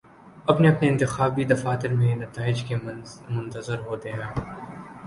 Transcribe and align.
اپنے 0.47 0.69
اپنے 0.69 0.87
انتخابی 0.89 1.43
دفاتر 1.43 1.93
میں 1.93 2.15
نتائج 2.15 2.63
کے 2.63 2.75
منتظر 3.29 3.79
ہوتے 3.79 4.11
ہیں 4.11 4.29